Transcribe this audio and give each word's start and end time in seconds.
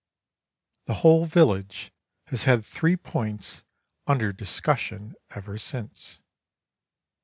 The 0.87 0.95
whole 1.05 1.27
village 1.27 1.91
has 2.29 2.45
had 2.45 2.65
three 2.65 2.97
points 2.97 3.63
under 4.07 4.33
discussion 4.33 5.13
ever 5.29 5.59
since. 5.59 6.21